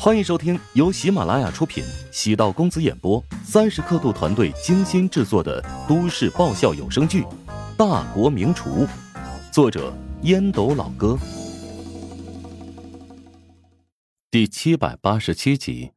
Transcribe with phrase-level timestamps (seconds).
[0.00, 7.22] 欢迎收听由喜马拉雅出品、喜道公子演播、三十刻度团队精心制作的都市爆笑有声剧
[7.76, 8.86] 《大国名厨》，
[9.52, 9.92] 作者
[10.22, 11.18] 烟斗老哥，
[14.30, 15.90] 第七百八十七集。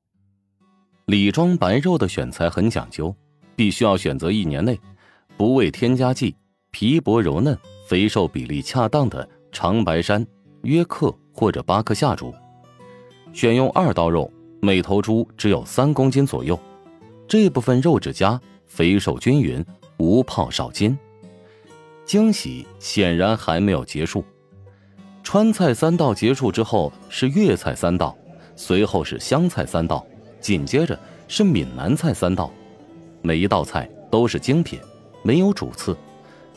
[1.06, 3.16] 李庄白肉的选材很讲究，
[3.56, 4.80] 必须要选择一年内
[5.38, 6.36] 不为添加剂、
[6.72, 7.56] 皮薄柔嫩、
[7.88, 10.26] 肥瘦比例恰当的长白山、
[10.64, 12.34] 约克或者巴克夏猪。
[13.34, 14.32] 选用二刀肉，
[14.62, 16.60] 每头猪只有三公斤左右，
[17.28, 19.66] 这部分肉质佳，肥瘦均匀，
[19.98, 20.98] 无泡少筋。
[22.06, 24.24] 惊喜显然还没有结束，
[25.24, 28.16] 川菜三道结束之后是粤菜三道，
[28.56, 30.06] 随后是湘菜三道，
[30.42, 32.52] 紧接着是闽南菜三道，
[33.22, 34.78] 每一道菜都是精品，
[35.24, 35.96] 没有主次，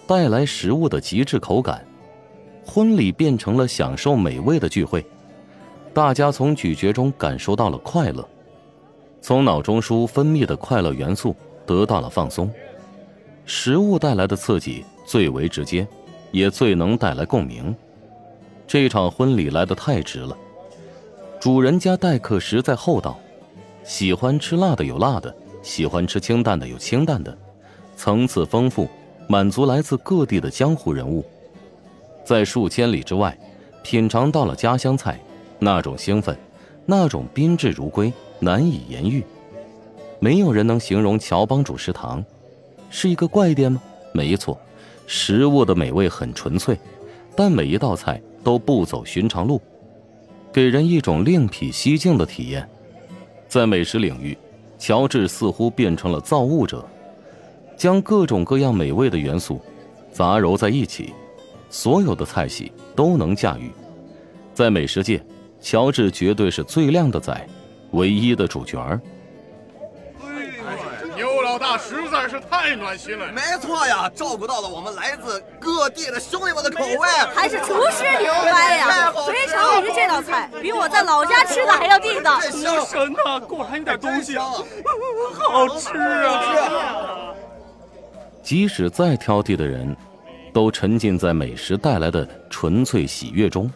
[0.09, 1.87] 带来食物的极致口感。
[2.67, 5.05] 婚礼变成了享受美味的聚会。
[5.95, 8.29] 大家从咀嚼中感受到了快乐，
[9.21, 12.51] 从脑中枢分泌的快乐元素得到了放松。
[13.47, 15.87] 食物带来的刺激最为直接，
[16.33, 17.73] 也最能带来共鸣。
[18.67, 20.37] 这场婚礼来得太值了。
[21.39, 23.17] 主人家待客实在厚道，
[23.85, 27.39] 喜欢吃辣的有辣的，喜欢吃清淡的有清淡的，
[27.97, 28.89] 层次丰富，
[29.29, 31.25] 满足来自各地的江湖人物，
[32.25, 33.39] 在数千里之外，
[33.85, 35.21] 品尝到了家乡菜。
[35.59, 36.37] 那种兴奋，
[36.87, 39.25] 那种宾至如归，难以言喻。
[40.21, 42.25] 没有人能形容乔帮主食堂，
[42.91, 43.83] 是一个怪店吗？
[44.13, 44.59] 没错，
[45.07, 46.79] 食物的美味很纯粹，
[47.37, 49.61] 但每一道菜都不走寻常路，
[50.53, 52.69] 给人一种另辟蹊径的体验。
[53.49, 54.37] 在美食领域，
[54.79, 56.85] 乔治似乎变成了造物者，
[57.77, 59.61] 将各种各样美味的元素
[60.13, 61.13] 杂糅在一起，
[61.69, 63.71] 所有的菜系都能驾驭。
[64.55, 65.23] 在美食界。
[65.65, 67.35] 乔治绝对是最靓的仔，
[67.93, 69.01] 唯一的主角儿。
[71.17, 73.33] 牛老大实在是太暖心了。
[73.33, 77.09] 没错呀，照顾到了我们来自各地的兄弟们的口味。
[77.35, 79.11] 还是厨师牛掰呀！
[79.27, 82.39] 非常美味这道菜，比我在老家吃的还要地道。
[82.41, 84.45] 厨神呐，果然有点东西啊！
[85.49, 87.33] 好吃啊！
[88.43, 89.97] 即使再挑剔的人，
[90.53, 93.71] 都沉浸在美食带来的纯粹喜悦中。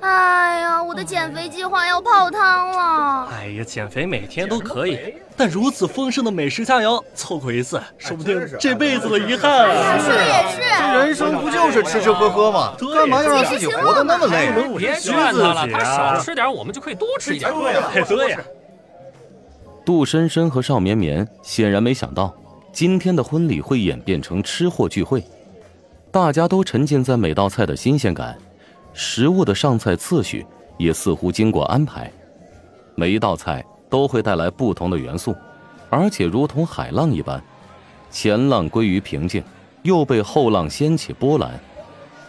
[0.00, 0.49] 哎呀，
[0.90, 3.28] 我的减肥计划要泡汤了！
[3.30, 9.98] 哎呀，减肥每天都可以，但如此丰盛的美食佳肴，错过一次，说不定这辈子的遗憾啊！
[9.98, 12.74] 说的也是，这人生不就是吃吃喝喝吗？
[12.92, 14.50] 干嘛要让自己活得那么累？
[14.76, 17.52] 别劝他了，他少吃点，我们就可以多吃一点。
[17.52, 18.40] 对呀，对呀。
[19.86, 22.34] 杜深深和邵绵绵显然没想到，
[22.72, 25.22] 今天的婚礼会演变成吃货聚会，
[26.10, 28.36] 大家都沉浸在每道菜的新鲜感。
[28.92, 30.44] 食物的上菜次序
[30.80, 32.10] 也似乎经过安排，
[32.94, 35.36] 每一道菜都会带来不同的元素，
[35.90, 37.38] 而且如同海浪一般，
[38.10, 39.44] 前浪归于平静，
[39.82, 41.60] 又被后浪掀起波澜，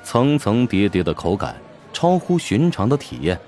[0.03, 1.55] 层层叠叠的口感，
[1.93, 3.39] 超乎寻常的体验。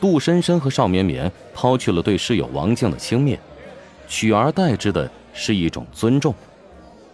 [0.00, 3.38] 杜深深和邵绵绵抛去了对室友王静的轻蔑，
[4.08, 6.34] 取而代之的是一种尊重。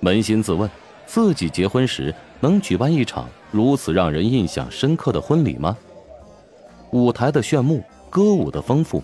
[0.01, 0.71] 扪心自问，
[1.07, 3.29] 自己结婚时能举办一场。
[3.51, 5.77] 如此让人印象深刻的婚礼吗？
[6.91, 9.03] 舞台的炫目，歌舞的丰富，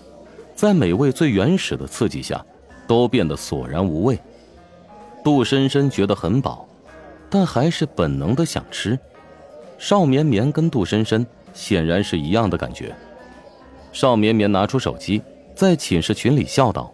[0.55, 2.45] 在美味最原始的刺激下，
[2.87, 4.19] 都变得索然无味。
[5.23, 6.69] 杜深深觉得很饱，
[7.31, 8.99] 但还是本能的想吃。
[9.79, 12.95] 邵绵绵跟杜深深显然是一样的感觉。
[13.93, 15.23] 邵绵绵拿出手机，
[15.55, 16.93] 在寝室群里笑道：“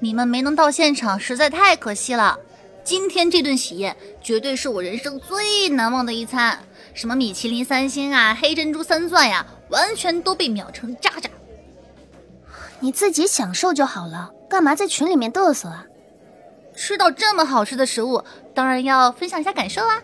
[0.00, 2.38] 你们没能到现场，实在太可惜了。”
[2.84, 6.58] 今天这顿喜宴绝对是我人生最难忘的一餐，
[6.92, 11.30] 什么米其林三星啊，黑珍珠三钻呀，完全都被秒成渣渣。
[12.80, 15.86] 你自己享受就好了，干嘛在群里面嘚瑟啊？
[16.76, 20.02] 吃到这么好吃的食物，当然要分享一下感受啊。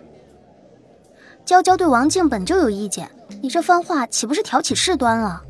[1.45, 3.11] 娇娇对王静本就有意见，
[3.43, 5.43] 你这番话岂不是挑起事端了？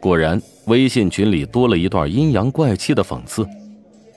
[0.00, 3.46] 果然，微信群里多了一段阴阳怪气的讽刺。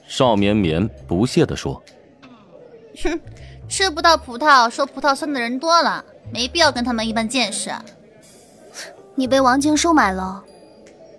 [0.08, 1.80] 邵绵绵不屑地说。
[3.02, 3.20] 哼，
[3.68, 7.70] 吃不到葡萄说葡萄酸的人多了，没必要跟他们一般见识。
[9.18, 10.44] 你被王静收买了，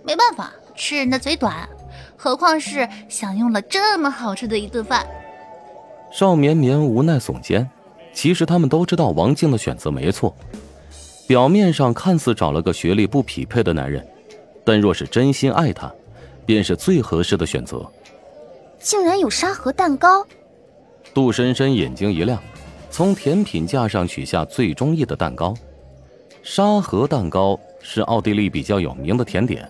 [0.03, 1.67] 没办法，吃人的嘴短，
[2.15, 5.05] 何况是享用了这么好吃的一顿饭。
[6.11, 7.67] 邵绵绵无奈耸肩，
[8.13, 10.35] 其实他们都知道王静的选择没错，
[11.27, 14.05] 表面上看似找了个学历不匹配的男人，
[14.63, 15.91] 但若是真心爱他，
[16.45, 17.83] 便是最合适的选择。
[18.79, 20.23] 竟然有沙盒蛋糕。
[21.15, 22.39] 杜深深眼睛一亮，
[22.91, 25.55] 从甜品架上取下最中意的蛋糕。
[26.49, 29.69] 沙河蛋糕是奥地利比较有名的甜点，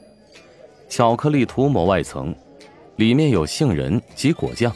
[0.88, 2.34] 巧克力涂抹外层，
[2.98, 4.72] 里面有杏仁及果酱，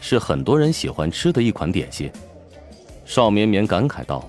[0.00, 2.10] 是很多人喜欢吃的一款点心。
[3.04, 4.28] 邵绵绵感慨道：“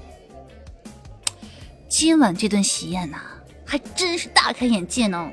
[1.89, 3.17] 今晚这顿喜宴呐，
[3.65, 5.27] 还真是大开眼界呢。”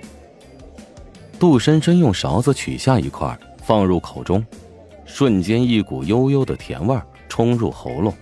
[1.38, 4.42] 杜深深用勺子取下一块，放入口中，
[5.04, 6.98] 瞬间一股悠悠的甜味
[7.28, 8.14] 冲入喉咙，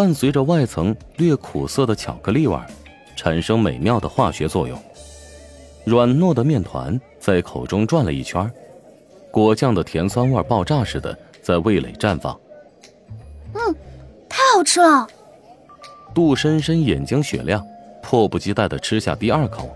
[0.00, 2.58] 伴随着外层略苦涩的巧克力味，
[3.14, 4.82] 产生美妙的化学作用。
[5.84, 8.50] 软糯的面团在口中转了一圈，
[9.30, 12.34] 果酱的甜酸味爆炸似的在味蕾绽放。
[13.52, 13.76] 嗯，
[14.26, 15.06] 太好吃了！
[16.14, 17.62] 杜深深眼睛雪亮，
[18.02, 19.68] 迫不及待地吃下第二口。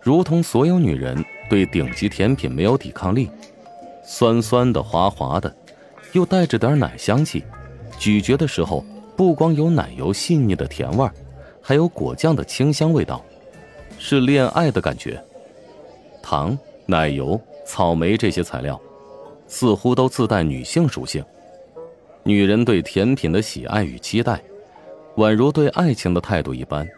[0.00, 3.28] 如同所有女人对顶级甜品没有抵抗力，
[4.06, 5.52] 酸酸的、滑滑的，
[6.12, 7.42] 又带着点奶香气。
[7.98, 8.84] 咀嚼的时候，
[9.16, 11.08] 不光有奶油细腻的甜味
[11.60, 13.24] 还有果酱的清香味道，
[13.98, 15.22] 是恋爱的感觉。
[16.22, 18.80] 糖、奶油、草莓这些材料，
[19.46, 21.24] 似乎都自带女性属性。
[22.22, 24.42] 女人对甜品的喜爱与期待，
[25.16, 26.88] 宛如对爱情的态度一般，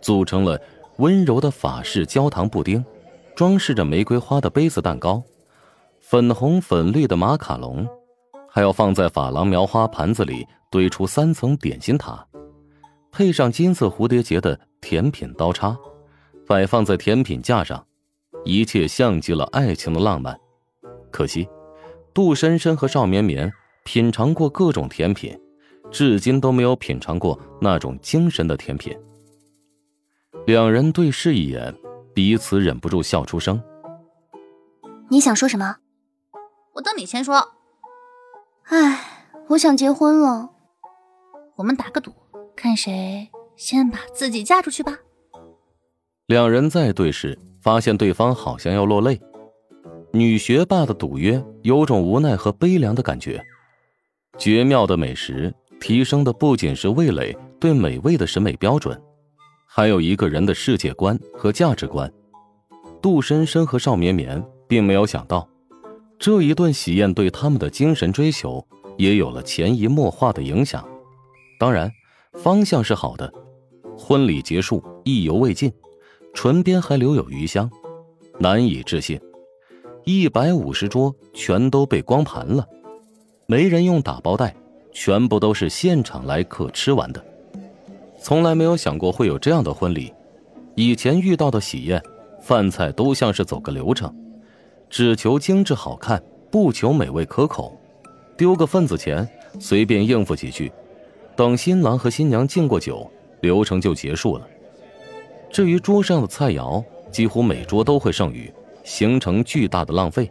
[0.00, 0.60] 组成了。
[0.98, 2.84] 温柔的法式焦糖布丁，
[3.34, 5.22] 装饰着玫瑰花的杯子蛋糕，
[6.00, 7.88] 粉红粉绿的马卡龙，
[8.54, 12.22] 还要放在珐琅描花盘子里堆出三层点心塔，
[13.10, 15.74] 配上金色蝴蝶结的甜品刀叉，
[16.46, 17.82] 摆放在甜品架上，
[18.44, 20.38] 一切像极了爱情的浪漫。
[21.10, 21.48] 可惜，
[22.12, 23.50] 杜珊珊和邵绵绵
[23.84, 25.34] 品尝过各种甜品，
[25.90, 28.94] 至今都没有品尝过那种精神的甜品。
[30.44, 31.74] 两人对视一眼，
[32.12, 33.62] 彼此忍不住笑出声。
[35.08, 35.76] 你想说什么？
[36.74, 37.54] 我等你先说。
[38.64, 40.50] 唉，我想结婚了。
[41.56, 42.12] 我们打个赌，
[42.56, 44.98] 看谁先把自己嫁出去吧。
[46.26, 49.20] 两人再对视，发现对方好像要落泪。
[50.12, 53.42] 女学霸的赌约有种无奈和悲凉的感觉。
[54.38, 59.00] 绝妙的美食，提升的不仅是味蕾对美味的审美标准。
[59.66, 62.10] 还有一个人的世界观和价值观，
[63.00, 65.48] 杜深深和邵绵绵并没有想到，
[66.22, 68.64] 这一顿喜宴对他们的精神追求
[68.96, 70.88] 也有了潜移默化的影响。
[71.58, 71.90] 当然，
[72.34, 73.28] 方向是好的。
[73.98, 75.72] 婚礼结束，意犹未尽，
[76.32, 77.68] 唇边还留有余香，
[78.38, 79.20] 难以置信，
[80.04, 82.64] 一百五十桌全都被光盘了，
[83.46, 84.54] 没人用打包袋，
[84.92, 87.20] 全部都是现场来客吃完的。
[88.16, 90.14] 从来没有想过会有这样的婚礼，
[90.76, 92.00] 以前遇到的喜宴，
[92.40, 94.14] 饭菜都像是走个流程，
[94.92, 97.80] 只求精致好看，不求美味可口，
[98.36, 99.26] 丢个份子钱，
[99.58, 100.70] 随便应付几句，
[101.34, 103.10] 等新郎和新娘敬过酒，
[103.40, 104.46] 流程就结束了。
[105.50, 108.52] 至于桌上的菜肴，几乎每桌都会剩余，
[108.84, 110.30] 形成巨大的浪费。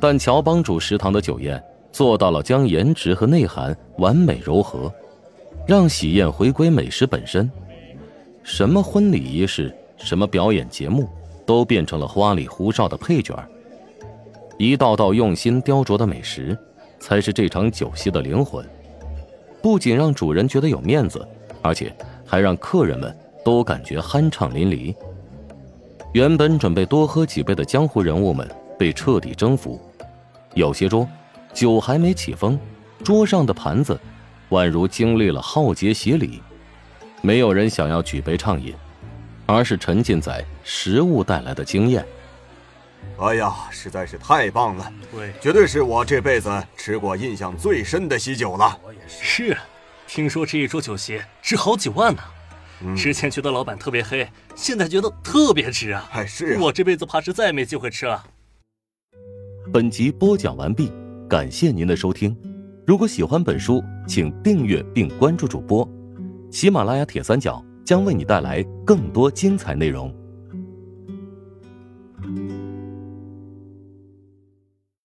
[0.00, 1.62] 但乔帮主食堂的酒宴
[1.92, 4.92] 做到了将颜值和内涵完美糅合。
[5.64, 7.48] 让喜宴回归美食本身，
[8.42, 11.08] 什么婚礼仪式，什么表演节目，
[11.48, 13.34] 都变成了花里胡哨的配角
[14.58, 16.54] 一道道用心雕琢的美食，
[17.00, 18.62] 才是这场酒席的灵魂。
[19.62, 21.26] 不仅让主人觉得有面子，
[21.62, 21.90] 而且
[22.26, 24.94] 还让客人们都感觉酣畅淋漓。
[26.12, 28.46] 原本准备多喝几杯的江湖人物们
[28.78, 29.80] 被彻底征服，
[30.52, 31.08] 有些桌
[31.54, 32.58] 酒还没起风，
[33.02, 33.98] 桌上的盘子。
[34.50, 36.42] 宛如经历了浩劫洗礼，
[37.22, 38.74] 没有人想要举杯畅饮，
[39.48, 42.06] 而是沉浸在食物带来的经验。
[43.18, 44.92] 哎呀，实在是太棒了！
[45.10, 48.78] 对，绝对是我这辈子吃过印象最深的喜酒了。
[48.84, 49.24] 我也是。
[49.24, 49.56] 是，
[50.06, 52.22] 听说这一桌酒席值好几万呢。
[52.94, 56.08] 之前觉得老板特别黑，现在觉得特别值啊！
[56.12, 56.60] 哎，是啊。
[56.60, 58.22] 我这辈子怕是再也没机会吃了。
[59.72, 60.92] 本集播讲完毕，
[61.28, 62.36] 感谢您的收听。
[62.86, 65.88] 如果喜欢本书，请订阅并关注主播。
[66.52, 70.14] 喜马拉雅铁三角将为你带来更多精彩内容。